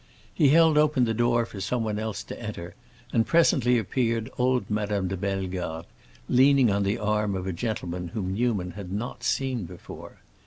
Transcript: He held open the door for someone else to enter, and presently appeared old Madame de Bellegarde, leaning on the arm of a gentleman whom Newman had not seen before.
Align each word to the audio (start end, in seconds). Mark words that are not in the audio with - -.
He 0.33 0.49
held 0.49 0.79
open 0.79 1.03
the 1.05 1.13
door 1.13 1.45
for 1.45 1.61
someone 1.61 1.99
else 1.99 2.23
to 2.23 2.39
enter, 2.41 2.73
and 3.13 3.23
presently 3.23 3.77
appeared 3.77 4.31
old 4.35 4.67
Madame 4.67 5.07
de 5.07 5.15
Bellegarde, 5.15 5.85
leaning 6.27 6.71
on 6.71 6.81
the 6.81 6.97
arm 6.97 7.35
of 7.35 7.45
a 7.45 7.53
gentleman 7.53 8.07
whom 8.07 8.33
Newman 8.33 8.71
had 8.71 8.91
not 8.91 9.23
seen 9.23 9.65
before. 9.65 10.17